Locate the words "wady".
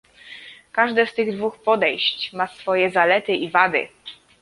3.49-3.87